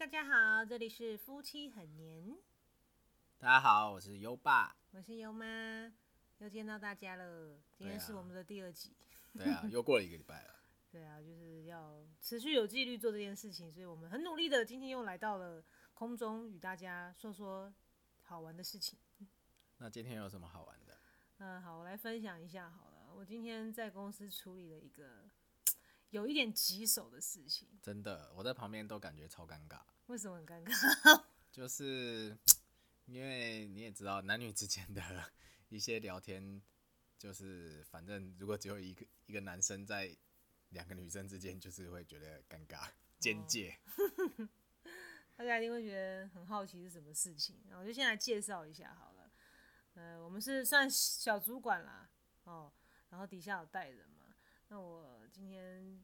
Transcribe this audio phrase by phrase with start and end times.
[0.00, 2.34] 大家好，这里是夫妻很黏，
[3.36, 4.74] 大家好，我是优爸。
[4.92, 5.44] 我是优妈，
[6.38, 7.60] 又见到大家了。
[7.76, 8.96] 今天是我们的第二集，
[9.34, 10.54] 对啊， 又过了一个礼拜了。
[10.90, 15.62] 对啊，就是要持续有纪律做这件事情，所以我们很努力的，今天又来到了
[15.92, 17.70] 空中，与大家说说
[18.22, 18.98] 好玩的事情。
[19.76, 20.96] 那今天有什么好玩的？
[21.40, 23.14] 嗯，好，我来分享一下好了。
[23.14, 25.28] 我今天在公司处理了一个
[26.10, 31.24] 有一点棘手的事情，真的，我在旁边都感觉超尴尬，为什么很尴尬？
[31.50, 32.36] 就是
[33.06, 35.32] 因为你也知道，男女之间的
[35.68, 36.60] 一些聊天，
[37.16, 40.16] 就是反正如果只有一个一个男生在
[40.70, 42.88] 两个女生之间，就是会觉得尴尬、
[43.20, 43.78] 边界。
[45.36, 49.30] 大家一定会觉得很好奇是什么事情，然后我就先来介绍一下好了。
[49.94, 52.10] 呃，我们是算小主管啦，
[52.44, 52.72] 哦，
[53.08, 54.19] 然后底下有带人嘛。
[54.72, 56.00] 那我今天，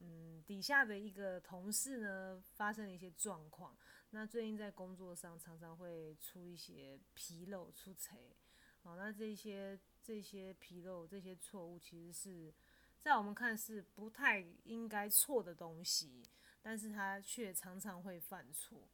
[0.00, 3.74] 嗯，底下的一个同事呢，发生了一些状况。
[4.10, 8.36] 那最近在工作上常常会出一些纰漏、出错。
[8.82, 12.52] 哦，那这些这些纰漏、这些错误，其实是
[13.00, 16.22] 在我们看是不太应该错的东西。
[16.60, 18.86] 但是他却常常会犯错。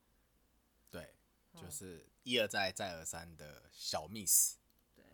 [0.90, 1.12] 对，
[1.52, 4.58] 哦就是一而再、再而三的小 miss。
[4.94, 5.04] 对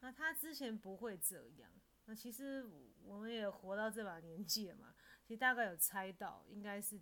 [0.00, 1.70] 那他之前不会这样。
[2.06, 2.68] 那其实
[3.04, 7.00] 我们也活到这把年纪了嘛，其实大概有猜到，应该是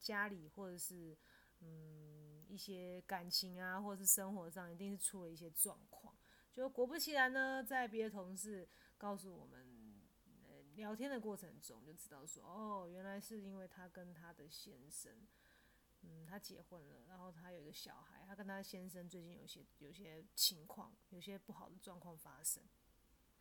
[0.00, 1.16] 家里或者是
[1.60, 6.14] 嗯一些感情啊，或者是生活上，一定是出了一些状况。
[6.52, 10.00] 就果不其然呢，在别的同事告诉我们，
[10.46, 15.26] 呃，聊天的过程中就知道说，哦，原来是因为他跟他的先生，
[16.02, 22.62] 嗯，他结婚了，然后他有一个小孩，他跟他先生最近有些有些情况，有些不好的状况发生。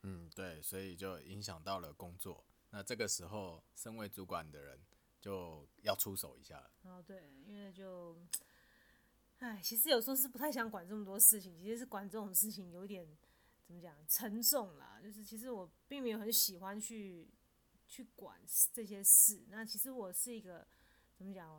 [0.04, 2.46] 嗯，对，所以就影响到了工作。
[2.70, 4.80] 那这个时候，身为主管的人
[5.20, 6.72] 就要出手一下了。
[6.84, 8.18] 然后对，因为就，
[9.40, 13.08] 唉，其实有时候是不太想管这么多事情，其实是管这种事情有点
[13.66, 15.00] 怎么讲沉重啦。
[15.02, 17.30] 就是其实我并没有很喜欢去
[17.88, 18.38] 去管
[18.74, 19.46] 这些事。
[19.50, 20.68] 那其实我是一个
[21.16, 21.50] 怎么讲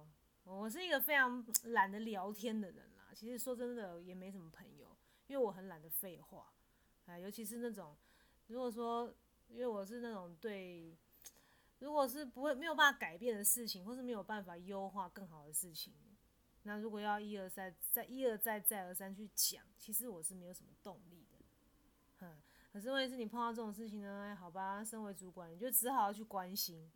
[0.43, 3.11] 哦，我是一个非常懒得聊天的人啦。
[3.15, 4.95] 其实说真的也没什么朋友，
[5.29, 6.53] 因为我很懒得废话。
[7.07, 7.97] 哎，尤其是那种
[8.47, 9.15] 如果说，
[9.49, 10.97] 因为我是那种对。
[11.81, 15.93] 如果是不会没有办法改变的事情，或是没有办法优化更好的事情，
[16.63, 21.39] 那如果要一而再再一而再再而三去讲，其实我是没有什么动力的。
[22.21, 22.41] 哼，
[22.73, 26.91] 可是问题是你碰到这种事情呢，好吧，身为主管，你就只好去关心。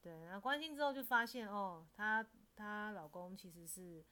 [0.00, 2.24] 对，然后关心之后就发现，哦，她
[2.54, 4.04] 她老公其实是，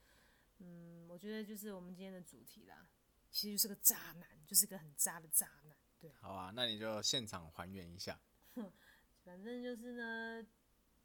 [0.58, 2.88] 嗯，我觉得就是我们今天的主题啦，
[3.30, 5.77] 其实就是个渣男，就是个很渣的渣男。
[6.00, 8.18] 对，好啊，那你就现场还原一下。
[9.24, 10.46] 反正就是呢，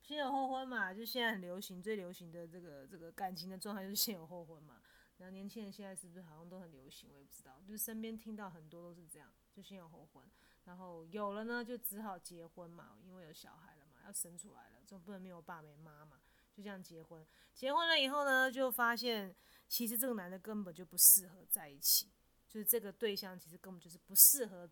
[0.01, 4.81] 先有后婚嘛，就现在很流行，最流行的这个这个感情的状态就是先有后婚嘛。
[5.17, 7.09] 然后年轻人现在是不是好像都很流行？
[7.13, 10.27] 我也不知道，就是身边听到很多都是这样，就先有后婚，
[10.65, 16.19] 然后有了呢就只好结婚嘛，因为有小孩了嘛，要生出来了，总不能没有爸没妈嘛，
[16.53, 17.25] 就这样结婚。
[17.53, 19.33] 结婚了以后呢，就发现
[19.67, 22.11] 其实这个男的根本就不适合在一起，
[22.49, 24.69] 就是这个对象其实根本就是不适合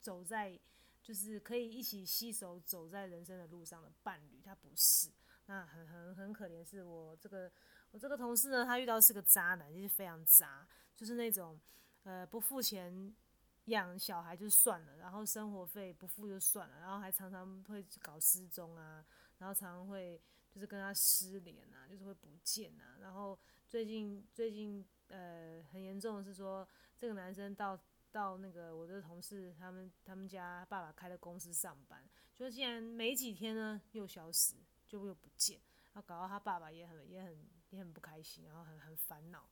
[0.00, 0.58] 走在。
[1.02, 5.10] 就是可以一起携手走在人生的路上的伴侣，他不是。
[5.46, 7.50] 那很很很可怜，是我这个
[7.90, 11.58] 我这个同事呢，他遇到是个渣男，就是非常渣，就是那种
[12.02, 13.16] 呃不付钱
[13.64, 19.02] 养小孩就算了，然后生活费不付就算了，然后还常常会搞失踪啊，
[19.38, 22.98] 然后常常会就是跟他失联啊，就是会不见啊。
[23.00, 23.36] 然后
[23.66, 26.68] 最近最近呃很严重的是说，
[26.98, 27.80] 这个男生到。
[28.12, 32.04] 到那个我的同事他们他们家爸爸开的公司上班，
[32.34, 34.54] 就竟然没几天呢又消失，
[34.86, 35.60] 就又不见，
[35.92, 39.48] 然后搞到他爸爸也很也很也很不开心，然后很很烦恼，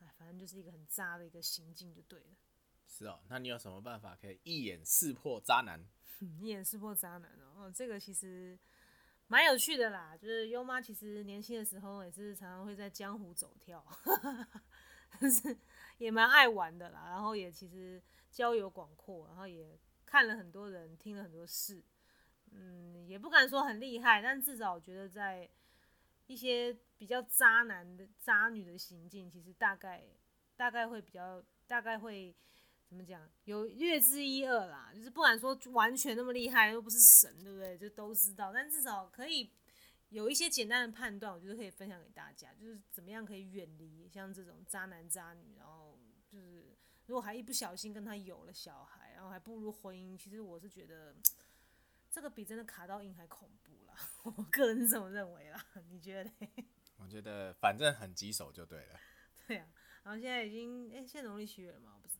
[0.00, 2.26] 哎，反正就是一个很渣的一个行径就对了。
[2.86, 5.84] 是哦，那你有什么办法可以一眼识破渣男？
[6.40, 8.58] 一眼识破渣男哦，哦，这个其实
[9.28, 10.16] 蛮有趣的啦。
[10.16, 13.86] 就是优妈其实年轻的时候也是常常会在江湖走跳，
[15.20, 15.56] 但是。
[16.00, 21.82] 也蛮爱玩的啦，然后也其实交友广阔，然后也看了很多人，听了很多事，
[22.52, 25.46] 嗯，也不敢说很厉害，但至少我觉得在
[26.26, 30.02] 一些比较渣男的渣女的行径，其实大概
[30.56, 32.34] 大概会比较大概会
[32.88, 37.76] 怎么讲，有略知一二啦，就是不敢说完全那么厉害，又不是神，对不对？
[37.76, 39.50] 就都知道，但至少可以。
[40.08, 45.79] 有一些简单的判断，我觉得可以分享给大家，就是怎么样可以远离像这种渣男渣女，然后
[46.30, 51.16] 就是如果还一不小心跟他有了小孩，然后还步入婚姻，其实我是觉得
[52.10, 53.94] 这个比真的卡到硬还恐怖啦。
[54.22, 56.30] 我个人是这么认为啦，你觉得？
[56.98, 59.00] 我觉得反正很棘手就对了，
[59.46, 59.66] 对啊，
[60.02, 61.94] 然后现在已经，哎、现在农历七月了吗？
[61.96, 62.18] 我不知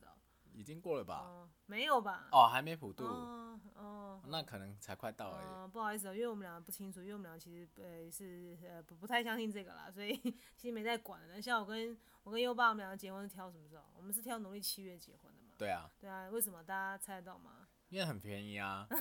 [0.53, 1.19] 已经过了吧？
[1.25, 2.27] 哦，没有吧？
[2.31, 5.47] 哦，还没普渡，哦哦，那可能才快到而已。
[5.47, 10.15] 呃，不好意思哦，因为我们两个不清楚，因为我们俩其实呃是呃不不太相信这个啦， 所以
[10.55, 11.41] 其实没在管的。
[11.41, 13.83] 像我跟我跟优爸，我们两个结婚是挑什么时候？
[13.97, 15.53] 我们是挑农历七月结婚的嘛？
[15.57, 16.63] 对啊，对啊，为什么？
[16.63, 17.67] 大家猜得到吗？
[17.89, 18.87] 因为很便宜啊。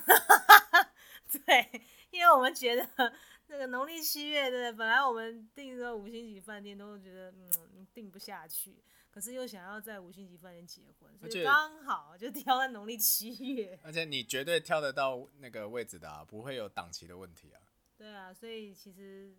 [1.47, 3.13] 对，因为我们觉得
[3.47, 13.79] 那个农历七月的，本来我们订这个五星级饭店都觉得嗯订不下去，可是又想要在五星级饭店结婚，所以刚好就挑在农历七月。
[13.85, 17.61] 而且你绝对挑得到那个位置的啊，不会有档期的问题啊。
[17.97, 19.37] 对啊，所以其实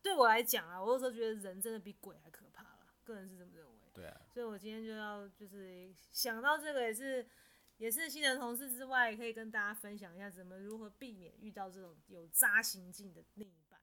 [0.00, 3.72] 对我来讲啊，我有时候觉得人真的比鬼还可怕啦，个人是这么认为。
[3.92, 7.28] 对啊，所以我今天就要就是想到这个也是
[7.76, 13.80] 也是新的同事之外，也可以跟大家分享一下怎么如何避免遇到这种有渣行径的另一半。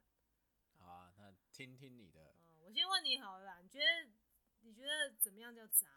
[0.80, 4.12] 好啊，那听听你的，嗯，我先问你好了啦，你觉得你
[4.81, 5.88] 觉得怎么样叫渣？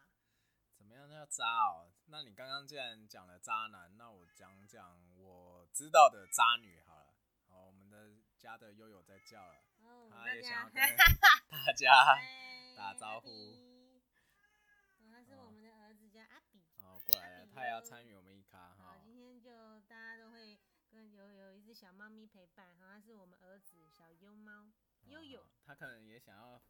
[0.77, 1.91] 怎么样叫渣哦？
[2.07, 7.15] 那你刚刚既然讲了渣男，那我讲讲我知道的渣女好了。
[7.49, 11.07] 好，我们的家的悠悠在叫了，哦他也想要跟大
[11.49, 13.29] 大家家打招呼。
[13.29, 14.03] 哦，
[15.11, 16.63] 他是我们的儿子，叫阿比。
[16.83, 19.01] 哦过来了，他也要参与我们一咖好哈，。
[19.03, 20.59] 今天就大家都会
[20.91, 24.71] 跟有有一只小猫咪陪伴，好，他是我们儿子小优猫
[25.05, 25.49] 悠悠哦。
[25.65, 26.61] 他可能也想要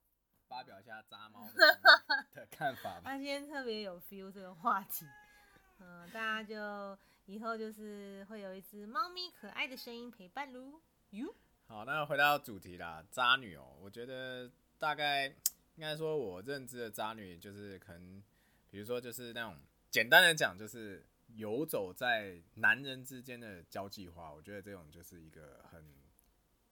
[0.48, 1.48] 发表一下渣猫
[2.34, 3.02] 的看法吧。
[3.04, 5.06] 他今天特别有 feel 这个话题，
[5.80, 10.80] 嗯，大家就以后就是会有一只猫咪可爱的声音陪伴喽。
[11.10, 11.34] 哟，
[11.66, 18.22] 好，那回到主题啦，渣女哦、我觉得大概应该说，我认知的渣女就是可能，
[18.70, 19.56] 比如说就是那种
[19.90, 21.06] 简单的讲，就是
[21.36, 24.32] 游走在男人之间的交际花。
[24.32, 25.94] 我觉得这种就是一个很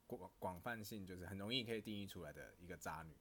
[0.07, 3.17] 广广泛性，就是很容易可以定义出来的一个渣女。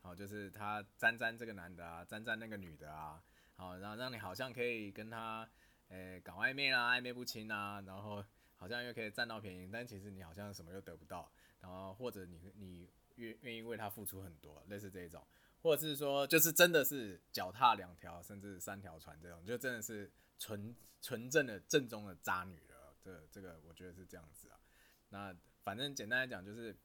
[0.00, 3.22] 好，就是他沾沾这个男的啊，沾沾那个女的啊，
[3.54, 5.48] 好，然后让你好像可以跟他，
[5.88, 8.24] 诶、搞暧昧啦，暧昧不清啊，然后
[8.56, 11.30] 好像又可以占到便宜，但其实你好像什么又得不到，
[11.60, 15.26] 然后或者你你愿愿意为他付出很多，类似这一种，
[15.62, 22.94] 或者是说就是真的是脚踏两条甚至三条船这种，就真的是纯纯正的正宗的渣女了。
[23.02, 24.60] 这这个我觉得是这样子啊。
[25.08, 26.76] 那反正简单来讲就是，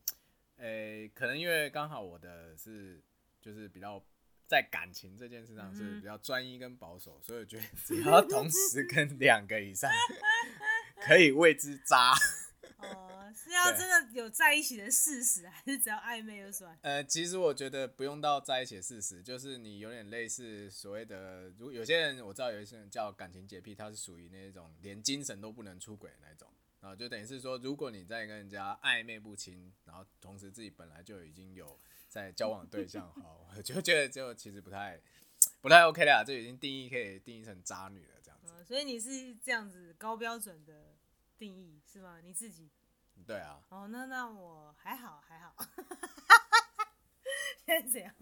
[0.57, 3.03] 诶、可能因为刚好我的是
[3.41, 4.03] 就是比较。
[4.47, 9.89] 在感情这件事上是比较专一跟保守，所以我觉得只要同时跟 两个以上，
[11.01, 12.13] 可以为之渣。
[12.77, 16.77] 哦，是 要真的有在一起的事实，还是只要暧昧就算？
[16.83, 26.47] 呃，其实我觉得不用到在一起的事实，就是你有点类似所谓的，如有些人我知道有一些人叫感情洁癖，他是属于那种连精神都不能出轨的那种，
[26.85, 35.01] 然后就等于是说，如果你在跟人家暧昧不清，然后同时自己本来就已经有在交往对象，好， 我就觉得就其实不太
[35.61, 38.53] 不太 OK 啦，这已经定义可以定义成渣女了这样子。
[38.55, 40.95] 嗯，所以你是这样子高标准的
[41.39, 42.19] 定义是吗？
[42.21, 42.69] 你自己？
[43.25, 45.55] 对啊，哦，那那我还好还好。
[47.65, 48.13] 现在怎样？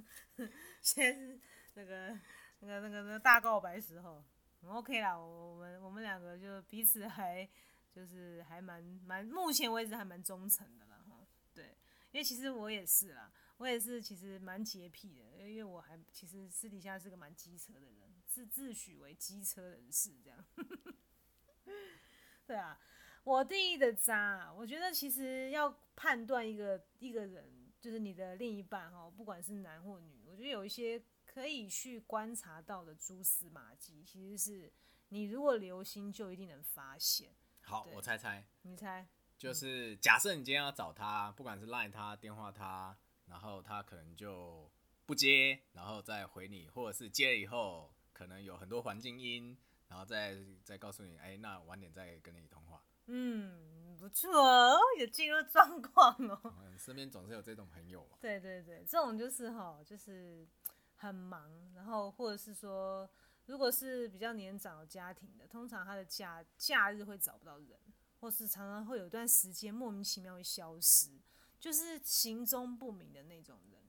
[0.81, 1.37] 现在是
[1.73, 2.17] 那个
[2.59, 4.23] 那个那个那个大告白时候，
[4.61, 5.19] 很 OK 啦。
[5.19, 7.45] 我我们我们两个就彼此还
[7.93, 11.27] 就是还蛮蛮，目前为止还蛮忠诚的啦哈。
[11.53, 11.77] 对，
[12.11, 20.45] 因为其实我也是啦，我也是其实蛮洁癖的，因为我还其实私底下是个蛮机车的人，自自诩为机车人士这样。
[22.47, 22.79] 对啊，
[23.23, 34.73] 我定义的渣，我觉得其实要判断一个一个人，就是你的另一半哈，不管是男或女，我觉得有一些可以去观察到的蛛丝马迹，其实是
[35.09, 37.31] 你如果留心就一定能发现。
[37.63, 39.07] 好，我猜猜，你猜？
[39.37, 44.69] 就是假设你今天要找他，不管是赖他、电话他，然后他可能就
[45.05, 52.83] 不接，然后再回你，或者是接了以后可能有很多环境音，然后再再告诉你，哎、那晚点再跟你通话。
[53.07, 56.39] 嗯，不错哦，有进入状况哦。
[56.63, 58.17] 嗯，身边总是有这种朋友嘛。
[58.21, 60.47] 对对对，这种就是哈，就是
[60.95, 63.09] 很忙，然后或者是说，
[63.45, 67.79] 如果是比较年长的家庭的，通常他的假假日会找不到人，
[68.19, 71.19] 或是常常会有一段时间莫名其妙会消失，
[71.59, 73.81] 就是行踪不明的那种人，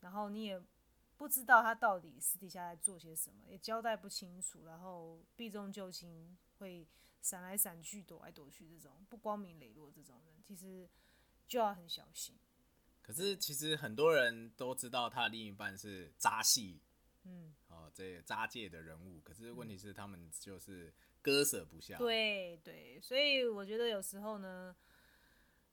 [0.00, 0.62] 然后你也
[1.16, 6.86] 不知道他到底私底下在做些什么，也交代不清楚，然后避重就轻，会
[7.20, 10.88] 闪来闪去、躲来躲去，这种不光明磊落这种人，其实
[11.48, 12.36] 就要很小心。
[13.02, 16.80] 可是其实很多人都知道他的另一半是渣戏
[17.28, 24.74] 嗯，哦，这渣界的人物，可是问题是他们就是割舍不下。，对对，所以我觉得有时候呢，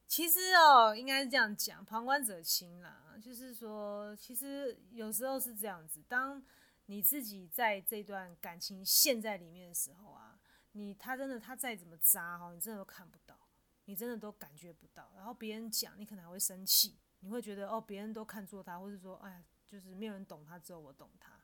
[0.05, 6.43] 其实哦，应该是这样讲，旁观者清啦，就是说，其实有时候是这样子，当
[6.87, 10.37] 你自己在这段感情陷在里面的时候啊，
[10.73, 13.47] 你他真的他再怎么渣哈，你真的都看不到，
[13.85, 21.34] 你真的都感觉不到，然后别人讲，你可能还会生气，你会觉得哦，别人都看错他，或者说，哎，就是没有人懂他，只有我懂他。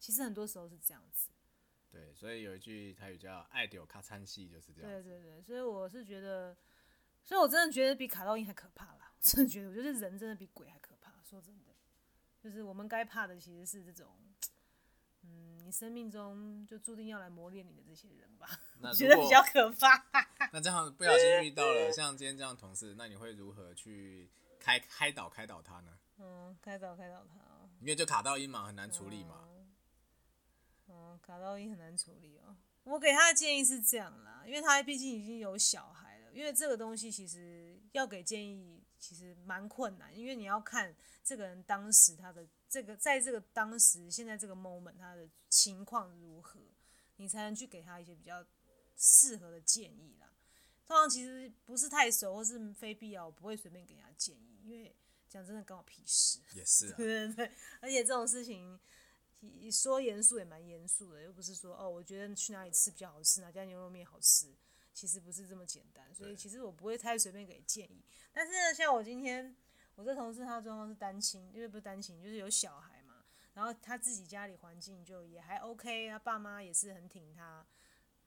[0.00, 1.28] 其实很多时候是这样子。
[1.90, 4.90] 对，所以有一句台语叫“爱丢卡餐戏”，就是这样。
[4.90, 6.56] 对对对，所以我是觉得，
[7.22, 9.12] 所以我真的觉得比卡到音还可怕啦。
[9.14, 11.12] 我真的觉得，我觉得人真的比鬼还可怕。
[11.22, 11.66] 说真的，
[12.40, 14.16] 就是我们该怕的其实是这种，
[15.22, 18.48] 嗯，你生命中就注定要来磨练你的这些人吧。
[18.80, 20.06] 那觉得比较可怕。
[20.52, 25.98] 那这样不小心遇到了像今天这样同事，那你会如何去开开导开导他呢？
[26.18, 27.34] 嗯，开导开导他。
[27.80, 29.48] 因为就卡到音嘛，很难处理嘛。
[29.48, 29.49] 嗯，
[31.18, 32.56] 卡到音很难处理哦。
[32.84, 36.32] 我给他的建议是这样啦，因为他毕竟已经有小孩了。
[36.32, 46.60] 因为这个东西其实要给建议，其实蛮困难，因为你要看这个人当时他的这个，在这个当时现在这个 moment 他的情况如何，
[47.16, 48.44] 你才能去给他一些比较
[48.96, 50.32] 适合的建议啦。
[50.86, 54.96] 通常其实不是太熟或是非必要，我不会随便给他建议，因为
[55.28, 56.38] 讲真的关我屁事。
[56.54, 56.94] 也是啊。
[56.96, 58.80] 对对对，而且这种事情。
[59.70, 64.54] 说严肃也蛮严肃的，又不是说哦，我觉得去哪里吃比较好吃，哪家牛肉面好吃，
[64.92, 66.14] 其实不是这么简单。
[66.14, 68.04] 所以其实我不会太随便给建议。
[68.32, 69.56] 但是呢，像我今天
[69.94, 73.24] 我这同事他的状况是单亲，因为不是单亲，就是有小孩嘛。
[73.54, 77.66] 然后他自己家里环境就也还 OK，他爸妈也是很挺他。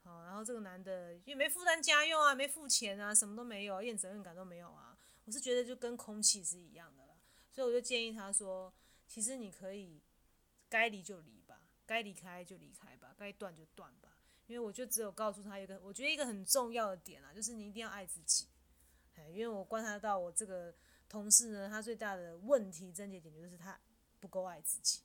[0.01, 4.98] 好，然后这个男的也没负担家用啊，没付钱啊，什么都没有，一点责任感都没有啊。
[5.25, 7.13] 我是觉得就跟空气是一样的啦。
[7.51, 8.74] 所以我就建议他说，
[9.08, 10.01] 其实你可以。
[10.74, 14.18] 该离就离吧，该离开就离开吧，该断就断吧。
[14.48, 18.48] 因为我就只有告诉他一个，我觉得一个很重要的点啊，就是你一定要爱自己。
[19.13, 20.74] 哎，因为我观察到我这个
[21.08, 23.80] 同事呢，他最大的问题症结点就是他
[24.20, 25.03] 不够爱自己。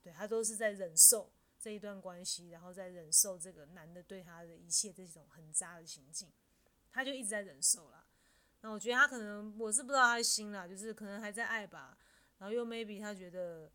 [0.00, 6.30] 对他都是在忍受这一段关系，然后在忍受这个男的对他的一切这种很渣的行径，
[6.92, 8.06] 他就一直在忍受啦。
[8.60, 11.98] 那我觉得他可能我是不知道他的心啦，就是可能还在爱吧，
[12.38, 13.72] 然后又 maybe 他觉得。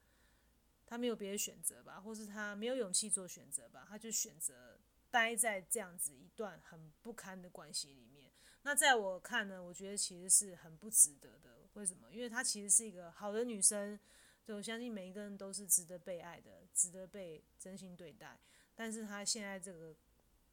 [0.85, 8.31] 他没有别的选择吧，或是他没有勇气做选择吧，他就选择待在这样子一段很不堪的关系里面。
[8.63, 11.67] 那在我看呢，我觉得其实是很不值得的。
[11.73, 12.11] 为什么？
[12.11, 13.99] 因为她其实是一个好的女生，
[14.43, 18.39] 就我相信每一个人都是值得被爱的，值得被真心对待。
[18.75, 19.95] 但是她现在这个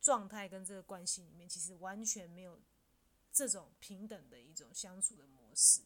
[0.01, 2.61] 状态跟这个关系里面，其实完全没有
[3.33, 5.83] 这种平等的一种相处的模式。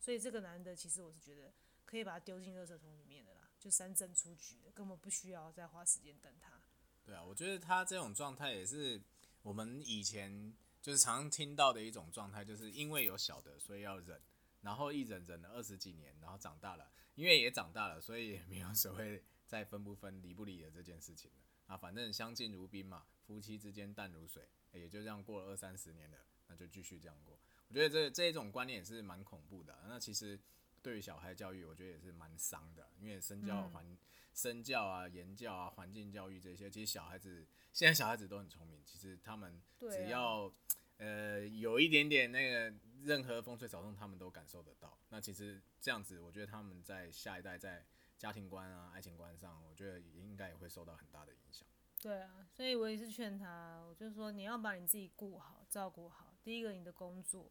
[0.00, 1.52] 所以这个男的，其实我是觉得
[1.84, 3.37] 可以把他丢进垃圾桶里面的。
[3.58, 6.62] 就三振出局了，根本不需要再花时间等他。
[7.04, 9.02] 对啊，我觉得他这种状态也是
[9.42, 14.20] 我们以前就是常听到的一种状态，就是因为有小的，所以要忍，
[14.60, 21.38] 然后一忍忍了二十几年，然后长大了，因为也长大了，所以也没有所谓再分不分、离不离的这件事情了。
[21.66, 27.38] 啊，反正相敬如宾嘛，夫妻之间淡如水，也就这样过了二三十年了，那就继续这样过。
[27.68, 29.76] 我觉得这这一种观念也是蛮恐怖的。
[29.88, 30.38] 那其实。
[30.82, 33.96] 对于小孩教育，我觉得也是蛮伤的，因为身教环、
[34.34, 40.52] 身教啊、言教啊、环境教育这些，其实小孩子现在小孩子都很聪明，其实他们只要
[40.98, 44.98] 呃有一点点那个任何风吹草动，他们都感受得到。
[45.08, 47.84] 那其实这样子，我觉得他们在下一代在
[48.16, 51.66] 家庭观啊、爱情观上，我觉得也应该也会受到很大的影响。
[52.00, 56.34] 对啊，所以我也是劝他，我就说你要把你自己顾好、照顾好。
[56.44, 57.50] 第一个，你的工作。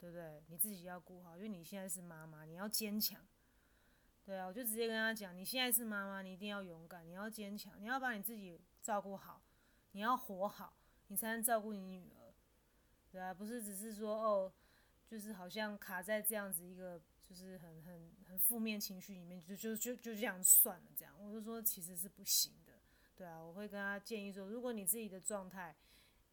[0.00, 0.42] 对不对？
[0.46, 3.20] 你自己要顾好，因为你现在是妈妈，你要坚强。
[4.24, 9.42] 对啊，我就直接跟他讲，你现在是妈妈，你一定要勇敢，你要坚强，你要把你自己照顾好，
[9.92, 10.74] 你要活好，
[11.08, 12.32] 你才能照顾你女儿。
[13.10, 14.52] 对啊，不是只是说哦，
[15.06, 21.14] 就是好像卡在这样子一个就是很很很负面情绪里面，就就就就这样算了这样。
[21.18, 22.74] 我就说其实是不行的。
[23.16, 25.74] 对啊，我会跟他建议说，如果你自己的状态。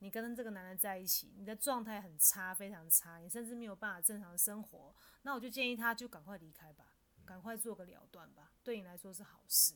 [0.06, 4.94] 你跟这个男人在一起，你的状态很差，非常差，你甚至没有办法正常生活。
[5.24, 6.94] 那我就建议他，就赶快离开吧，
[7.26, 9.74] 赶快做个了断吧，对你来说是好事。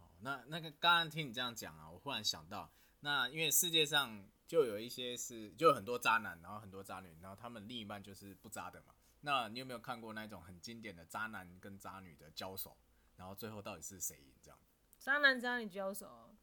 [0.00, 8.92] 哦，那那个刚刚听你这样讲啊，我忽然想到，那因为世界上就有一些是，就有很多渣男，然后很多渣女，然后他们另一半就是不渣的嘛。
[9.20, 12.76] 那你有没有看过那种很经典的渣男跟渣女的交手，
[13.14, 14.58] 然后最后到底是谁赢这样？
[14.98, 16.34] 渣男渣女交手，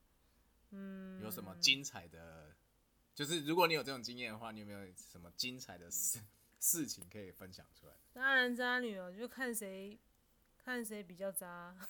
[0.70, 2.49] 嗯，有什么精彩的？
[3.20, 6.22] 就是如果你有这种经验的话，你有没有什么精彩的事
[6.58, 7.92] 事情可以分享出来？
[8.14, 10.00] 渣男渣女哦，就看谁
[10.64, 11.76] 看谁比较渣。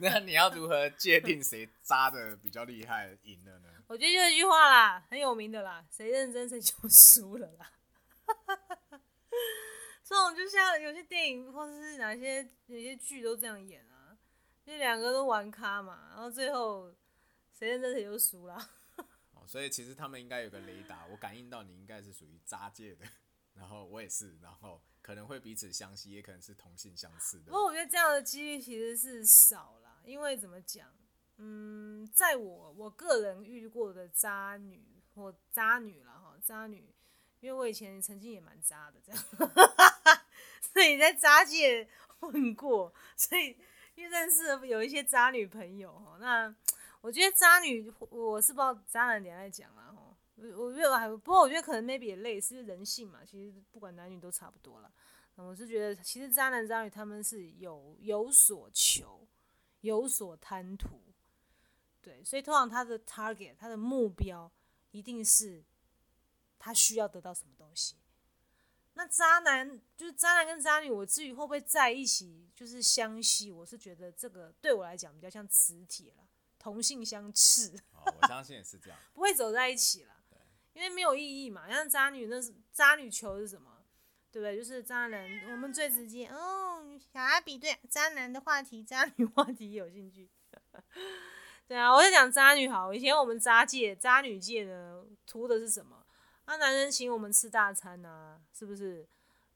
[0.00, 3.68] 那你要如何界定谁渣的比较厉害赢了呢？
[3.86, 7.70] 我觉得就一句话啦，很有名的啦，谁认真谁就输了啦。
[10.02, 14.18] 这种就像有些电影或者是哪些有些剧都这样演啊，
[14.66, 16.92] 就两个都玩咖嘛，然后最后
[17.60, 18.56] 谁认真谁就输了。
[19.36, 23.04] 哦，所以其实他们应该有个雷达，我感应到你应该是属于渣界的，
[23.52, 27.50] 然后我也是，然后可能会彼此相吸，也可能是同性相斥的不。
[27.50, 30.90] 过我觉得这样的几率其实是少了，因为怎么讲，
[31.36, 34.82] 嗯，在我我个人遇过的渣女
[35.14, 36.94] 或渣女了哈，渣女，
[37.40, 39.22] 因为我以前曾经也蛮渣的这样，
[40.72, 41.86] 所以在渣界
[42.20, 43.58] 混过，所以
[43.94, 46.54] 因为认识有一些渣女朋友哈，那
[47.00, 54.92] 我觉得渣女我是不知道渣男点来讲啦哈，我我觉得还不过我觉得可能 maybe 也类似人性嘛，其实不管男女都差不多了。
[55.36, 59.26] 我是觉得，其实渣男渣女他们是有有所求，
[59.80, 61.00] 有所贪图，
[62.02, 64.52] 对，所以通常他的 target，他的目标
[64.90, 65.64] 一定是
[66.58, 67.96] 他需要得到什么东西。
[68.92, 76.28] 那渣男就是渣男跟渣女，我至于会不会在一起，就是相吸，我是觉得这个对我来讲比较像磁铁了，
[76.60, 78.98] 同性相斥， 哦，我相信也是这样。
[79.12, 80.14] 不会走在一起了，
[80.74, 81.68] 因为没有意义嘛。
[81.68, 83.78] 像渣女那是渣女球是什么？
[84.30, 84.56] 对不对？
[84.56, 86.84] 就是渣男，我们最直接哦。
[87.12, 90.30] 小阿比对渣男的话题、渣女话题有兴趣。
[91.66, 92.92] 对啊，我在讲渣女好。
[92.94, 96.04] 以前我们渣界、渣女界呢，图的是什么？
[96.44, 99.08] 啊，男人请我们吃大餐啊，是不是？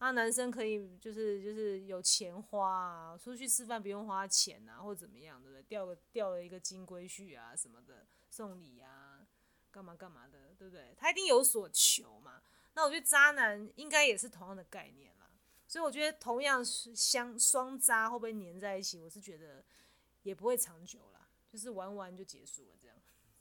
[0.04, 5.62] 啊，男生可以就是就是有钱花啊，出去吃饭不用花钱啊，或怎么样，对不对？
[5.62, 9.26] 钓个钓了一个金龟婿啊什么的，送礼啊，
[9.70, 10.94] 干嘛干嘛的，对不对？
[10.98, 12.42] 他一定有所求嘛。
[12.74, 15.30] 那我觉得渣男应该也是同样的概念啦，
[15.66, 19.64] 所以我觉得同样是相双渣会不会粘在一起，我是觉得
[20.22, 22.96] 也不会长久啦，就是玩玩就结束了这样。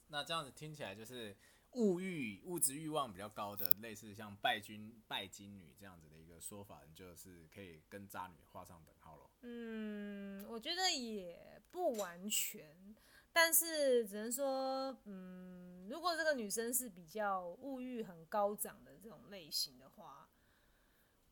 [0.08, 1.36] 那这样子听起来就是
[1.72, 6.08] 物欲、物质欲望比较高的，类似像拜金、拜金女这样子
[6.44, 9.30] 说法，就是可以跟渣女画上等号了。
[9.40, 12.94] 嗯，我觉得也不完全。
[13.32, 20.28] 但是只能说，嗯，如果这个女生是比较物欲很高涨的这种类型的话，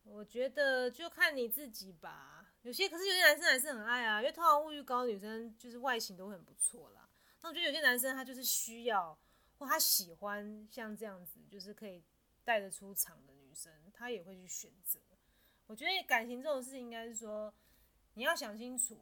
[0.03, 2.51] 我觉得就看你自己吧。
[2.63, 7.07] 有些可是有些男生还是很爱啊，因为通常物欲高的女生就是外形都很不错啦。
[7.41, 9.17] 那我觉得有些男生他就是需要
[9.57, 12.03] 或他喜欢像这样子，就是可以
[12.43, 14.99] 带得出场的生，他也会去选择。
[15.67, 17.53] 我觉得感情这种事情应该是说，
[18.15, 18.99] 你要想清楚。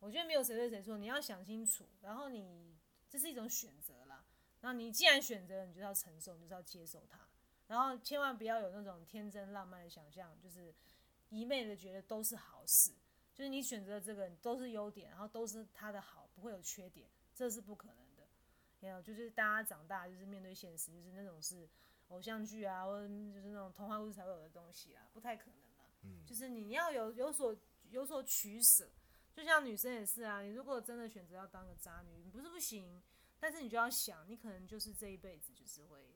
[0.00, 2.76] 我觉得没有谁对谁错，你要想清楚，然后你
[3.08, 4.22] 这是一种选择啦。
[4.60, 7.26] 然后你既然选择了，你就要承受，你就是要接受它。
[7.68, 10.74] 然后千万不要有那种天真浪漫的想象，就是
[11.30, 12.92] 一昧的觉得都是好事，
[13.34, 18.28] 就是你选择这个都是优点，然后都是他的好，不会有缺点，这是不可能的。
[18.80, 21.66] 没有，就是大家长大就是面对现实，就是那种是
[22.14, 25.90] 偶像剧啊，或者就是那种童话故事才会有的东西啊，不太可能啦。
[26.02, 27.54] 嗯，就是你要有有所
[27.90, 28.88] 有所取舍。
[29.34, 33.02] 就像女生也是啊，你如果真的选择要当个渣女，你不是不行，
[33.40, 36.14] 但是你就要想，你可能就是这一辈子就是会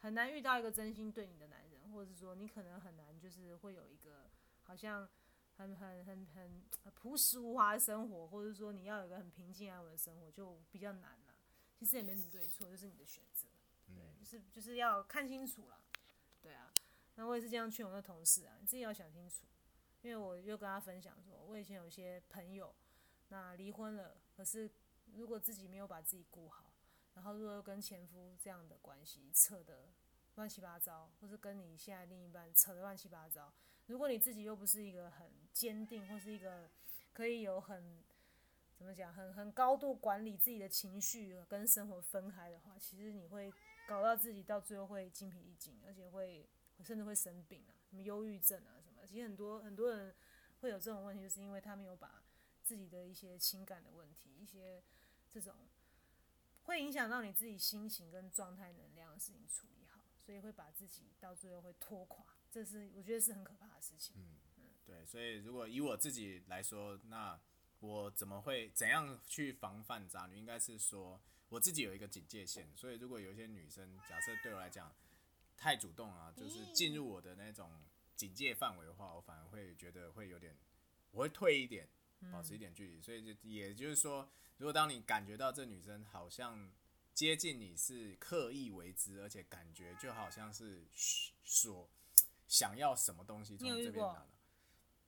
[0.00, 4.28] 很难遇到一个真心对你的男人，或者是说你可能很难就是会有一个
[4.64, 5.08] 好像
[5.56, 11.34] 很很很很朴实无华的生活，或者说你要有一个很平静安稳的生活就比较难了。
[11.78, 13.46] 其实也没什么对错，就是你的选择，
[14.18, 15.80] 就是就是要看清楚了，
[16.40, 16.70] 对啊。
[17.16, 19.44] 那我也是这样劝我的同事啊，你自己要想清楚。
[20.00, 22.74] 因为我就跟他分享说，我以前有些朋友，
[23.28, 24.68] 那离婚了，可是
[25.14, 26.72] 如果自己没有把自己顾好，
[27.14, 29.90] 然后如果又跟前夫这样的关系扯得
[30.34, 33.52] 乱七八糟，或是跟你现在另一半扯得乱七八糟，
[33.86, 36.68] 如果你自己又不是一个很坚定，或是一个
[37.12, 38.02] 可以有很
[38.74, 43.52] 怎么讲，很很高度管理自己的情绪跟生活分开的话，其实你会
[43.86, 46.48] 搞到自己到最后会精疲力尽，而且会
[46.82, 49.06] 甚至会生病啊，什么忧郁症啊什么。
[49.06, 50.14] 其实很多很多人
[50.60, 52.22] 会有这种问题，就是因为他没有把
[52.62, 54.82] 自己的一些情感的问题、一些
[55.28, 55.54] 这种
[56.62, 62.24] 会影响到你自己心情跟状态、能量的事情处理好，所以会把自己到最后会拖垮。
[62.50, 64.14] 这是我觉得是很可怕的事情。
[64.18, 65.04] 嗯嗯，对。
[65.06, 67.40] 所以如果以我自己来说，那
[67.80, 70.38] 我怎么会怎样去防范渣女？
[70.38, 71.20] 应该是说
[71.52, 72.66] 我自己有一个警戒线。
[72.74, 74.92] 所以如果有一些女生，假设对我来讲
[75.56, 77.70] 太主动啊，就是进入我的那种。
[78.14, 80.54] 警戒范围的话，我反而会觉得会有点，
[81.10, 81.88] 我会退一点，
[82.30, 83.00] 保持一点距离。
[83.00, 86.70] 所以就也就是说，如果当你感觉到这女生好像
[87.14, 90.86] 接近你是刻意为之，而且感觉就好像是
[91.42, 91.88] 所
[92.46, 94.28] 想要什么东西从这边拿的，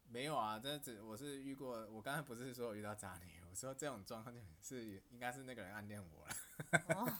[0.09, 6.35] 没有啊，这只我是遇过，我刚才不是说我遇到渣女，我说这种状况就是应该是那个人暗恋我了。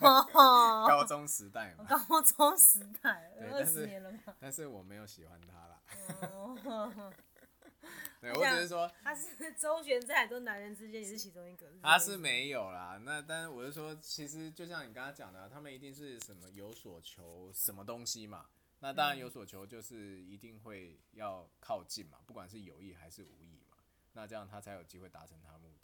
[0.01, 0.27] 哦，
[0.85, 4.35] 高中时代嘛，高中时代二十年了嘛。
[4.41, 5.81] 但是我没有喜欢他啦。
[6.33, 7.15] 哦，
[8.21, 11.69] 对我只是说他是周旋在很多男人之间，也是其中一个。
[11.81, 18.47] 他是没有啦，那但是我是说，其实就像你刚刚讲的啊，他们一定是什么有所求什么东西嘛。
[18.81, 23.77] 那当然有所求，就是一定会要靠近嘛，不管是有意还是无意嘛。
[24.17, 25.84] 那这样他才有机会达成他的目的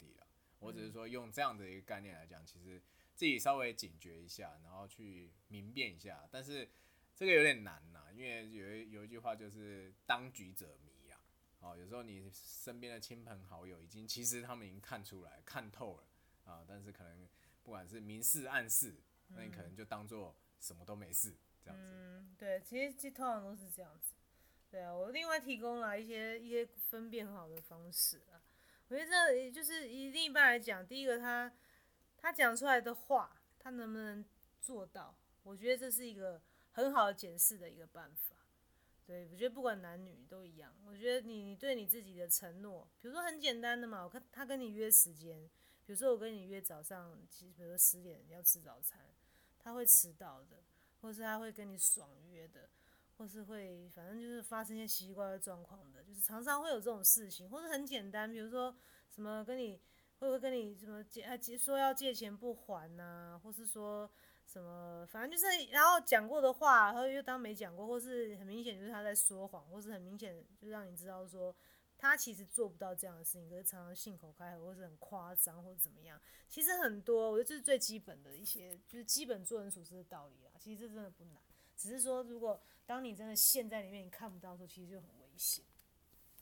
[0.61, 2.79] 我只是说用这样的一个概念来讲，其实
[3.15, 6.27] 自己稍微警觉一下，然后去明辨一下。
[6.31, 6.69] 但是
[7.15, 11.17] 这个有点难呐，因为有一有一句话就是“当局者迷”呀。
[11.59, 16.07] 哦，有时候你身边的亲朋好友已经，其实他们已经看出来、看透了
[16.45, 17.27] 啊，但是可能
[17.63, 18.95] 不管是明示暗示，
[19.29, 21.85] 那你可能就当做什么都没事这样子。
[21.85, 24.13] 嗯，对，其实这通常都是这样子。
[24.69, 28.41] 对啊，我另外提供了一些一些分辨很好的方式啊。
[28.91, 31.49] 我觉得这就是以另一半来讲，第一个他
[32.17, 34.25] 他讲出来的话，他能不能
[34.59, 35.15] 做到？
[35.43, 36.41] 我觉得这是一个
[36.73, 38.35] 很好的检视的一个办法。
[39.05, 40.75] 对，我觉得不管男女都一样。
[40.85, 45.49] 我觉得你你对你自己的承诺，比如说很简单的嘛，我看他跟你约时间，
[45.85, 48.99] 比如说我跟你约早上，其实比如说十点要吃早餐，
[49.57, 50.57] 他会迟到的，
[50.99, 52.69] 或是他会跟你爽约的，
[53.21, 58.75] 或是会反正就是发生一些奇奇怪怪状况的，就是常常会有这种事情，或者很简单，比如说
[59.11, 59.79] 什么跟你
[60.17, 64.09] 会不会跟你什么借啊说要借钱不还呐、或是说
[64.43, 71.55] 什么，反正就是然后讲过的话，然后又当没讲过，或是很明显就是他在说谎，或是很明显就让你知道说
[71.99, 76.19] 他其实做不到这样的事情，可是常常信口开河，或是很夸张，或者怎么样。
[76.49, 80.57] 其实很多，我觉得这是最基本的一些，就是基本做人处事的道理啊。
[80.59, 81.37] 其实这真的不难，
[81.77, 82.59] 只是说如果
[82.91, 85.63] 当你真的陷在里面，你看不到的时候，其实就很危险。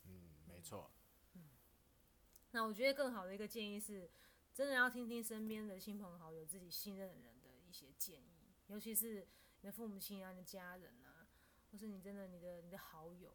[0.08, 0.90] 嗯，没错。
[1.36, 1.48] 嗯
[2.50, 4.10] 那我觉得更好的一个建议是，
[4.52, 9.28] 真的要听听身边的亲朋好友、自己信任的人的一些建议，尤其是
[9.62, 11.30] 你的父母亲啊、你的家人啊，
[11.72, 13.32] 或是你真的你的你的好友，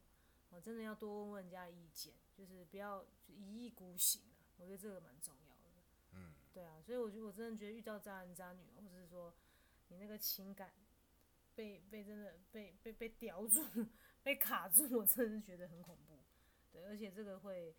[0.51, 4.43] 哦，真的要多问问人家的意见，就是不要一意孤行啊。
[4.57, 5.71] 我觉得这个蛮重要的。
[6.15, 9.33] 嗯，对啊，所以我觉得我真的觉得遇到渣男渣女，或者是说
[9.87, 10.73] 你那个情感
[11.55, 13.65] 被被真的被被被叼住、
[14.23, 16.19] 被卡住，我真的是觉得很恐怖。
[16.73, 17.75] 对，而且这个会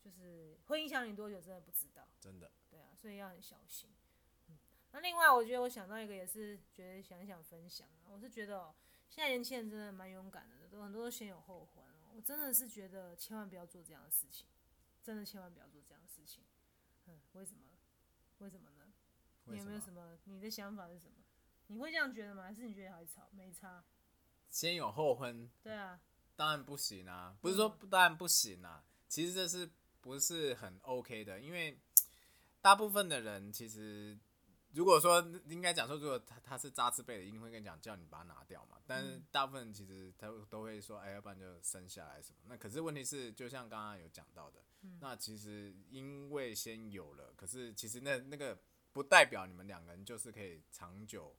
[0.00, 2.08] 就是会影响你多久，真的不知道。
[2.20, 2.50] 真的。
[2.70, 3.90] 对啊，所以要很小心。
[4.48, 4.56] 嗯，
[4.92, 8.74] 那另外我觉得我想到一个也是觉得想想分享啊，我是觉得哦、
[9.08, 12.12] 现在年轻人真的蛮勇敢的，都很多都先有后婚哦。
[12.14, 14.46] 我真的是觉得千万不要做这样的事情，
[15.02, 16.44] 真的千万不要做这样的事情。
[17.06, 17.62] 嗯，为什么？
[18.38, 18.92] 为什么呢？
[19.46, 20.18] 你有没有什么？
[20.24, 21.16] 你的想法是什么？
[21.68, 22.42] 你会这样觉得吗？
[22.42, 23.84] 还是你觉得还吵没差？
[24.50, 26.00] 先有后婚，对啊，
[26.34, 31.38] 当然不行啊，不是说不当然不行啊，其实这是不是很 OK 的？
[31.40, 31.78] 因为
[32.60, 34.18] 大部分的人其实，
[34.72, 38.78] 如果说应该讲说，如果他他是渣之辈的，一定会跟你讲叫你把它拿掉嘛。
[38.86, 42.38] 但是大部分人其实他都会说，哎，要不然就生下来什么。
[42.46, 44.64] 那可是问题是，就像刚刚有讲到的，
[45.00, 48.58] 那其实因为先有了，可是其实那那个
[48.94, 51.36] 不代表你们两个人就是可以长久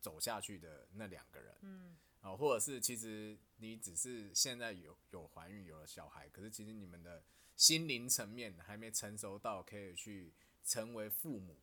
[0.00, 1.54] 走下去的那两个人。
[1.62, 7.22] 嗯，啊、或者是其实你只是现在有有怀孕有了小孩，可是其实你们的
[7.56, 10.32] 心灵层面还没成熟到可以去
[10.64, 11.56] 成为父母、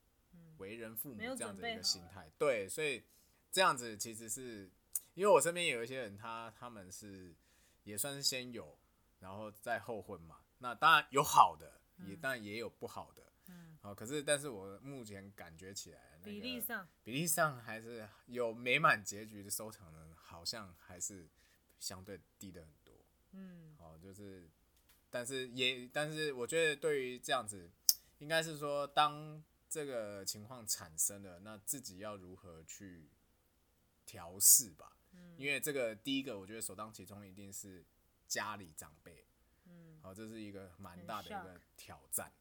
[0.57, 2.31] 为人父母这样子的一个心态。
[2.37, 3.03] 对，所以
[3.51, 4.69] 这样子其实是
[5.13, 7.35] 因为我身边有一些人他，他们是
[7.83, 8.77] 也算是先有，
[9.19, 10.39] 然后再后婚嘛。
[10.57, 13.23] 那当然有好的，也当然也有不好的。
[13.23, 13.34] 嗯，
[13.85, 21.29] 好，可是但是我目前感觉起来、比例上，比例上还是有美满结局的收场呢，好像还是
[21.79, 22.95] 相对低的很多。
[23.33, 24.49] 嗯哦，就是，
[25.11, 27.69] 但是也，但是我觉得对于这样子，
[28.17, 33.11] 应该是说，当这个情况产生了，那自己要如何去
[34.03, 34.97] 调试吧？
[35.13, 37.85] 嗯因为这个第一个，我觉得首当其冲一定是
[38.27, 39.27] 家里长辈，
[39.65, 42.33] 嗯，好、这是一个蛮大的一个挑战。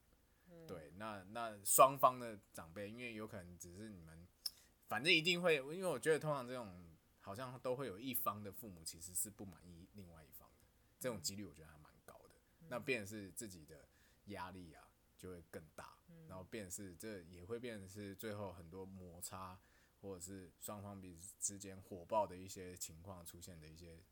[0.55, 0.67] 嗯。
[0.67, 4.27] 对，那那双方的长辈，因为有可能只是你们，
[4.89, 10.67] 反正一定会，因为我觉得通常这种好像都会有一方的父母其实是不满意另外一方的，
[10.99, 12.35] 这种几率我觉得还蛮高的。
[12.69, 13.89] 那变成是自己的
[14.27, 14.89] 压力啊
[15.19, 15.97] 就会更大，
[16.29, 19.59] 然后变成是这也会变成是最后很多摩擦，
[20.01, 24.03] 或者是双方彼此之间火爆的一些情况出现的一些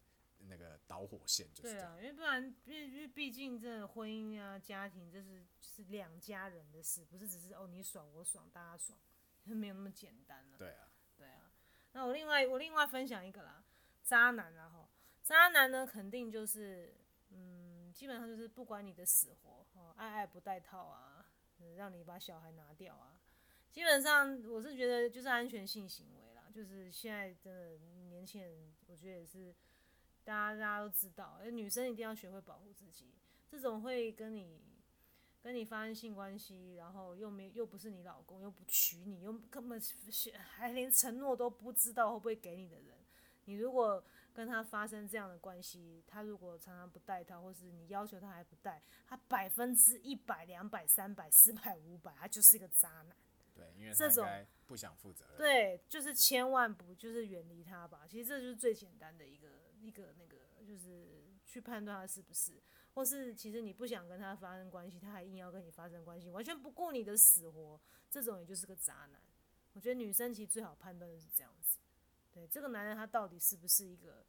[0.49, 1.97] 那个导火线，就是这样。
[1.97, 8.99] 对啊，因为不然，因为因为毕竟这个婚姻啊、家庭，这是是两家人的事，不是只是哦你爽我爽大家爽，
[9.45, 10.57] 没有那么简单了。
[10.59, 11.53] 对啊，对啊，
[11.93, 13.65] 那我另外我另外分享一个啦，
[14.03, 14.89] 渣男啊吼，
[15.23, 16.95] 渣男呢肯定就是
[17.31, 21.25] 嗯，基本上就是不管你的死活，哦，爱爱不带套啊，
[21.59, 23.19] 嗯让你把小孩拿掉啊，
[23.71, 27.79] 基本上我是觉得就是安全性行为啦，就是现在真的
[28.09, 29.55] 年轻人，我觉得也是
[30.25, 33.13] 大家大家都知道，哎，女生一定要学会保护自己，
[33.51, 34.61] 这种会跟你
[35.43, 42.97] 跟你发生性关系，然后又没又不是你老公，又不娶你，又根本是还连承诺都不知道会不会给你的人，
[43.47, 53.17] 你如果跟他发生这样的关系，他如果常常不带套，或是你要求他还不带，他百分之一百、两百、三百、四百、五百，他就是一个渣男。
[53.55, 54.27] 对，因为这种
[54.67, 55.37] 不想负责任。
[55.37, 58.07] 对，就是千万不就是远离他吧。
[58.09, 59.49] 其实这就是最简单的一个
[59.83, 62.63] 一个那个，就是去判断他是不是，
[62.95, 69.21] 或是其实你不想跟他发生关系，他还硬要跟你发生关系，完全不顾你的死活，这种也就是个渣男。
[69.75, 71.79] 我觉得女生其实最好判断的是这样子，
[72.33, 74.25] 对这个男人他到底是不是一个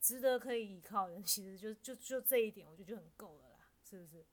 [0.00, 4.24] 值得可以依靠的人，其实就就就这一点，我觉得就很够了啦，是不是？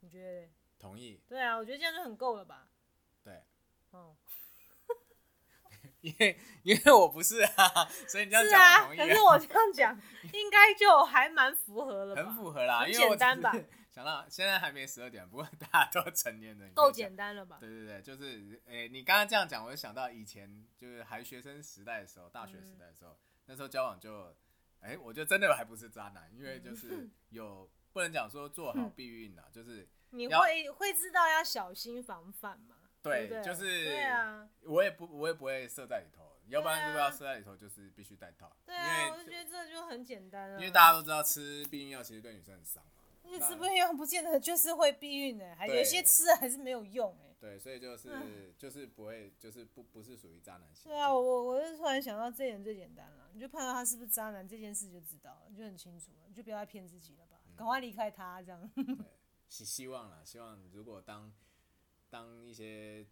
[0.00, 0.50] 你觉得？
[0.78, 2.70] 同意，对啊，我觉得这样就很够了吧？
[3.22, 3.44] 对，
[3.90, 4.16] 哦、
[6.00, 10.00] 因为因为我不是啊，所以你这样讲我同意啊，可是我这样讲，
[10.32, 12.22] 应该就还蛮符合了吧？
[12.22, 17.58] 很符合啦，很因为我简单吧只是 想到现在还没十二点，不过大家都成年人，够简单了吧？
[17.60, 24.34] 对对对，就是诶、你刚刚这样讲，我就想到以前就是还学生时代的时候，大学时代的时候，那时候交往就，
[24.80, 32.76] 诶、我就真的还不是渣男，因为就是有不能讲说做好避孕啊，就是你要会会知道要小心防范嘛？
[33.02, 40.58] 对就是对啊，我也不我也不会射在里头，要不然如果要射在里头，就是必须戴套，对啊，我就觉得这就很简单了。
[40.58, 45.78] 因为大家都知道吃避孕药其实对女生很伤嘛，因为吃避孕药不见得就是会避孕的，还对。
[45.78, 47.30] 有些吃了还是没有用哎。
[47.40, 57.56] 对，所以就是就是不会就是不不是属于渣男型，对啊，我我我是突然想到这点最简单了，你就判断他是不是渣男这件事就知道了，你就很清楚了，你就不要再骗自己了吧，嗯。
[57.56, 58.70] 赶快离开他这样。
[59.48, 61.32] 希希望啦，希望如果当
[62.10, 63.06] 当一些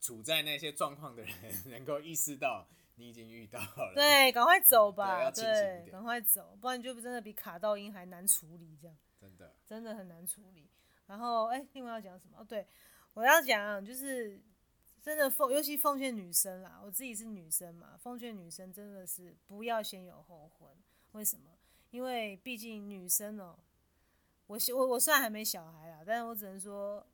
[0.00, 1.34] 处在那些状况的人
[1.70, 8.96] 能够意识到你已经遇到了，对，赶快走吧，对，赶快走，不然你就真的比卡到音还难处理这样。
[9.20, 10.70] 真的，真的很难处理。
[11.06, 12.38] 然后，哎、另外要讲什么？
[12.38, 12.66] 哦，对，
[13.14, 14.40] 我要讲就是
[15.02, 20.70] 真的奉，尤其奉劝女生啦，我自己是女生嘛，奉劝女生真的是不要先有后婚。
[21.12, 21.50] 为什么？
[21.90, 23.58] 因为毕竟女生哦、
[24.46, 27.04] 我我我虽然还没小孩啦，但是我只能说，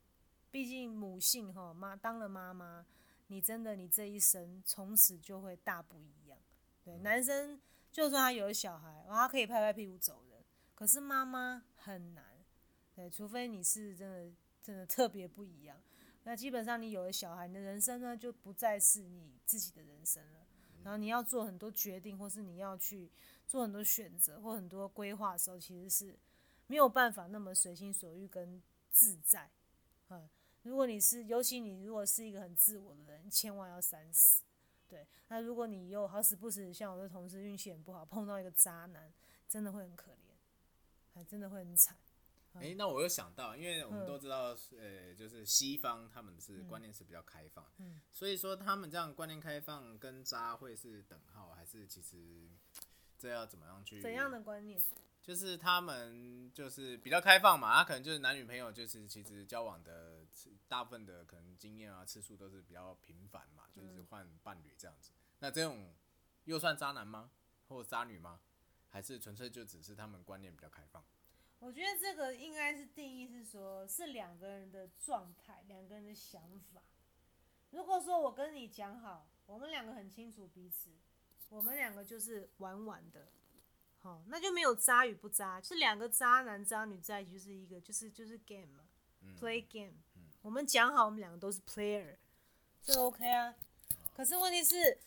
[0.57, 2.83] 毕竟母性哈妈当了妈妈，
[3.27, 6.39] 你真的你这一生从此就会大不一样。
[6.83, 10.43] 对，男生就算他有了小孩，然后他可以拍拍屁股走人，
[10.73, 12.43] 可是妈妈很难。
[12.95, 15.79] 对，除非你是真的真的特别不一样，
[16.23, 20.39] 那基本上你有了小孩，你的人生呢就不再是你自己的人生了。
[20.83, 23.11] 然后你要做很多决定，或是你要去
[23.45, 26.17] 做很多选择或很多规划的时候，其实是
[26.65, 29.51] 没有办法那么随心所欲跟自在。
[30.09, 30.27] 嗯，
[30.67, 34.43] 如果你是，尤其你如果是一个很自我的人，千万要三思。
[34.87, 39.11] 对，那如果你又好死不死，像我的同事运气很不好，碰到一个渣男，
[39.49, 40.35] 真的会很可怜，
[41.13, 41.97] 还真的会很惨。
[42.53, 52.49] 哎、那我又想到，因为我们嗯都知道，呃，就是西方他们是观念是比较开放，嗯所以说他们这样观念开放跟渣会是等号，还是其实
[53.17, 54.01] 这要怎么样去？
[54.01, 54.81] 怎样的观念？
[55.21, 60.26] 就是他们就是比较开放嘛，他可能就是男女朋友，就是其实交往的次
[60.67, 65.11] 大部分的可能经验啊次数都是比较频繁嘛，就是换伴侣这样子。
[65.39, 65.93] 那这种
[66.45, 67.31] 又算渣男吗？
[67.67, 68.39] 或者渣女吗？
[68.89, 71.03] 还是纯粹就只是他们观念比较开放？
[71.59, 76.41] 我觉得这个应该是定义是说，是两个人的状态，两个人的想
[76.73, 76.81] 法。
[77.71, 80.89] 如果说我跟你讲好，我们两个很清楚彼此，
[81.49, 83.27] 我们两个就是玩玩的，
[84.01, 88.87] 好，那就没有渣与不渣，就是两个渣男渣女在一起，就是一个就是就是 game 嘛、
[89.21, 89.97] 嗯 p l a y game。
[90.41, 92.15] 我们讲好，我们两个都是 player，
[92.81, 93.55] 这 OK 啊。
[94.13, 94.97] 可是问题是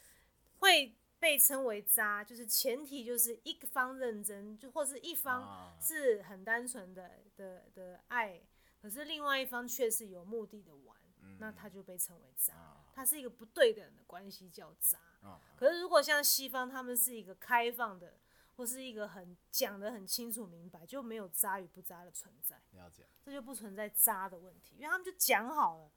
[0.59, 8.41] 会被称为渣，就是前提就是一方认真，就或是一方啊是很单纯的的的爱，
[8.81, 10.97] 可是另外一方却是有目的的玩，
[11.39, 12.55] 那他就被称为渣。
[12.55, 14.99] 啊他是一个不对等的关系，叫渣。
[15.23, 18.15] 啊可是如果像西方，他们是一个开放的，
[18.61, 23.07] 或是一个很讲的很清楚明白，就没有渣与不渣的存在，了解。
[23.25, 25.91] 这就不存在渣的问题，因为他们就讲好了。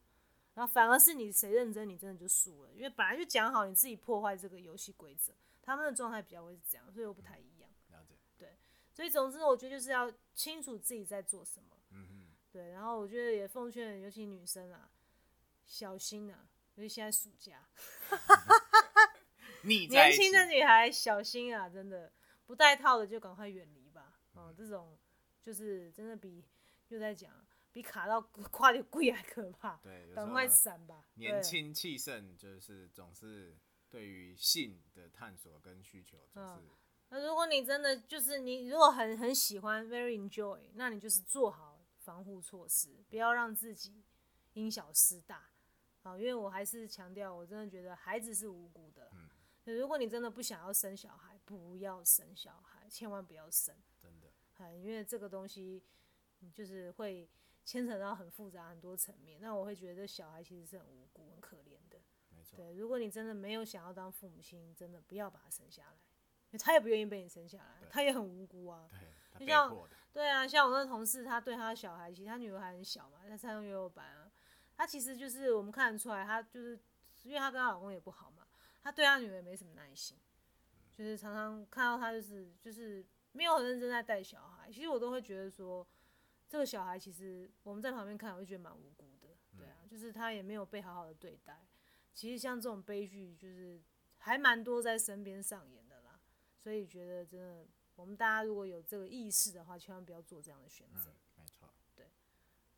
[0.53, 5.33] 然后反而是你谁认真，你真的就输了，因为本来就讲好，你自己破坏这个游戏规则。
[5.61, 7.69] 他们的状态比较会是这样，所以又不太一样。
[7.91, 8.15] 了解。
[8.37, 8.57] 对
[8.93, 11.77] 所以总之，我觉得就是要清楚自己在做什么。
[11.89, 14.89] 嗯嗯，对，然后我觉得也奉劝，尤其女生啊，
[15.65, 17.67] 小心啊，尤其现在暑假，
[19.63, 22.13] 年轻的女孩小心啊，真的
[22.45, 24.19] 不带套的就赶快远离吧。
[24.33, 24.97] 哦，哦，这种
[25.41, 26.43] 就是真的比
[26.89, 27.31] 又在讲
[27.71, 31.05] 比卡到跨点贵还可怕，对，赶快闪吧。
[31.15, 33.57] 年轻气盛，就是总是
[33.89, 36.63] 对于性的探索跟需求，总嗯是
[37.09, 44.03] 那如果你真的就是你如果很很喜欢 very enjoy，那你就是做好防护措施，不要让自己
[44.53, 45.49] 因小失大。
[46.01, 49.09] 啊，因为我还是强调，我真的觉得孩子是无辜的。
[49.13, 49.29] 嗯
[49.65, 53.75] 嗯，如果你真的不想要生小孩，不要生小孩，千万不要生。
[53.97, 54.27] 真的。
[54.55, 55.83] 哎，因为这个东西，
[56.53, 57.29] 就是会
[57.65, 59.39] 牵扯到很复杂很多层面。
[59.41, 61.99] 那我会觉得小孩其实是很无辜、很可怜的。
[62.29, 65.93] 没错，对，如果你真的没有想要当父母亲，真的不要把他生下来，
[66.49, 68.89] 因为他也不愿意被你生下来，他也很无辜啊。
[68.91, 74.31] 对，就像对啊，像我那同事，他对他的小孩，其实他女儿还很小嘛，他上幼幼班啊，
[74.77, 76.79] 他其实就是我们看得出来，他就是
[77.23, 78.45] 因为他跟她老公也不好嘛，
[78.83, 80.17] 他对他女儿也没什么耐心，
[80.97, 85.85] 就是常常看到他就是就是没有很认真在带小孩，其实我都会觉得说，
[86.47, 91.65] 这个小孩其实我们在旁边看，我就觉得蛮无辜的，对啊，就是他也没有被好好的对待。
[92.13, 93.81] 其实像这种悲剧，就是
[94.19, 96.19] 还蛮多在身边上演的啦，
[96.59, 101.09] 所以觉得真的，我们大家如果有这个意识的话，千万不要做这样的选择。
[101.09, 101.67] 嗯，没错。
[101.95, 102.07] 对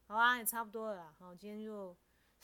[0.07, 1.15] 好啊，也差不多了啦。
[1.19, 1.95] 好，今天就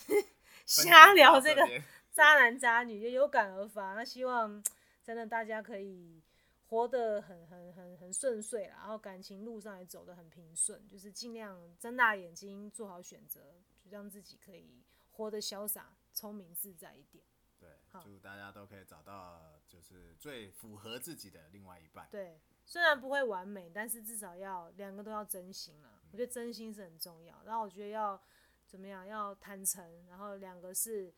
[0.66, 1.66] 瞎聊这个
[2.12, 3.94] 渣男渣女，就有感而发。
[3.94, 4.62] 那希望
[5.04, 6.22] 真的大家可以
[6.68, 17.24] 活得很很很很顺遂啦，然后感情路上也走得很平顺，就是尽量睁大眼睛做好选择，就让自己可以活得潇洒、聪明自在一点。
[17.60, 22.08] 对，好祝大家都可以找到就是最符合自己的另外一半。
[22.10, 26.02] 对，虽然不会完美，但是至少要两个都要真心啦。
[26.12, 27.44] 我觉得真心是很重要。
[27.46, 28.20] 然后我觉得要
[28.66, 31.14] 怎么样，要坦诚，然后两个是，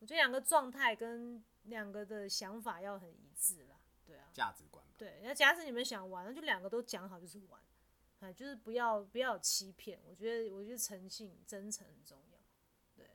[0.00, 3.76] 我觉得两个状态跟两个的想法要很一致啦。
[4.04, 4.94] 对啊，价值观吧。
[4.98, 5.20] 对。
[5.22, 7.60] 那假使你们想玩，那就两个都讲好就是玩，
[8.20, 10.00] 啊，就是不要不要有欺骗。
[10.04, 12.38] 我觉得我觉得诚信、真诚很重要。
[12.94, 13.10] 对，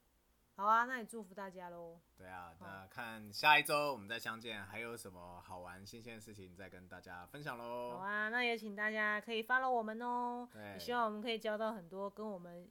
[0.56, 2.00] 好啊，那也祝福大家喽。
[2.18, 7.92] 对啊，那看下一周我们再相见，还有什么好玩新鲜的事情再跟大家分享喽。
[7.92, 10.48] 好啊，那也请大家可以 follow 我们哦。
[10.52, 12.70] 对也希望我们可以交到很多跟我们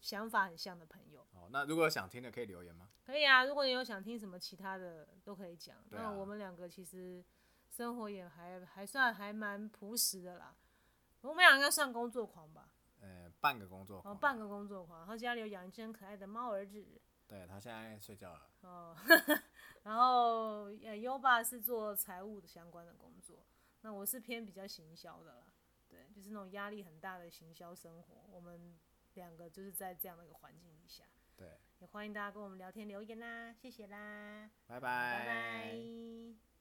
[0.00, 1.15] 想法很像的朋友。
[1.46, 2.88] 哦，那如果有想听的可以留言吗？
[3.04, 5.76] 可以啊，如果你有想听什么其他的，都可以讲。
[5.90, 7.24] 那我们两个其实
[7.70, 10.56] 生活也还还算还蛮朴实的啦。
[11.20, 12.70] 我们俩应该算工作狂吧？
[13.00, 14.18] 呃，半个工作哦，狂。
[14.18, 17.00] 半个工作狂，然后家里有养一只很可爱的猫儿子。
[17.26, 18.48] 对他现在睡觉了。
[18.62, 18.96] 哦，
[19.82, 23.44] 然后呃，优爸是做财务的相关的工作，
[23.82, 25.46] 那我是偏比较行销的啦，
[25.88, 28.78] 对，就是那种压力很大的行销生活，我们
[29.14, 31.15] 两个就是在这样的一个环境底下，对，
[31.78, 34.80] 也欢迎大家跟我们聊天留言啦，谢谢啦，拜拜
[35.26, 36.55] 拜。